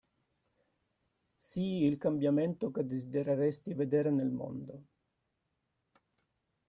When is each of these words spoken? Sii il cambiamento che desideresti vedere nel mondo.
Sii 1.45 1.85
il 1.85 1.99
cambiamento 1.99 2.71
che 2.71 2.87
desideresti 2.87 3.75
vedere 3.75 4.09
nel 4.09 4.31
mondo. 4.31 4.83